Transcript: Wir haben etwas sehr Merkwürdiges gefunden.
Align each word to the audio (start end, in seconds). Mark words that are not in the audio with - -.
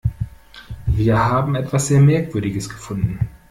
Wir 0.87 1.15
haben 1.19 1.53
etwas 1.53 1.89
sehr 1.89 2.01
Merkwürdiges 2.01 2.67
gefunden. 2.69 3.19